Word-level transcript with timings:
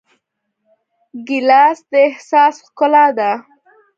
ګیلاس 1.27 1.79
د 1.91 1.93
احساس 2.07 2.55
ښکلا 2.65 3.05
ده. 3.17 3.31